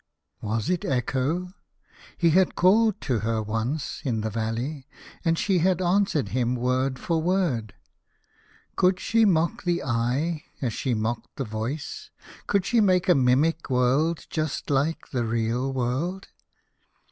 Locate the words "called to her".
2.55-3.39